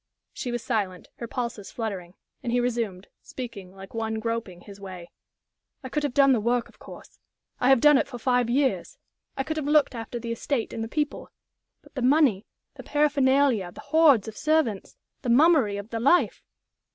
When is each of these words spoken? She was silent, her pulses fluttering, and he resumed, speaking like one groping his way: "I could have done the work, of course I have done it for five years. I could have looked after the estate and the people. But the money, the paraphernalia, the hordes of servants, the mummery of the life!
She 0.33 0.51
was 0.51 0.63
silent, 0.63 1.09
her 1.17 1.27
pulses 1.27 1.69
fluttering, 1.69 2.15
and 2.41 2.51
he 2.51 2.59
resumed, 2.59 3.05
speaking 3.21 3.71
like 3.75 3.93
one 3.93 4.15
groping 4.15 4.61
his 4.61 4.81
way: 4.81 5.11
"I 5.83 5.89
could 5.89 6.01
have 6.01 6.15
done 6.15 6.31
the 6.33 6.39
work, 6.39 6.67
of 6.67 6.79
course 6.79 7.19
I 7.59 7.69
have 7.69 7.79
done 7.79 7.99
it 7.99 8.07
for 8.07 8.17
five 8.17 8.49
years. 8.49 8.97
I 9.37 9.43
could 9.43 9.57
have 9.57 9.67
looked 9.67 9.93
after 9.93 10.17
the 10.19 10.31
estate 10.31 10.73
and 10.73 10.83
the 10.83 10.87
people. 10.87 11.29
But 11.83 11.93
the 11.93 12.01
money, 12.01 12.47
the 12.73 12.81
paraphernalia, 12.83 13.71
the 13.73 13.79
hordes 13.81 14.27
of 14.27 14.35
servants, 14.35 14.97
the 15.21 15.29
mummery 15.29 15.77
of 15.77 15.91
the 15.91 15.99
life! 15.99 16.41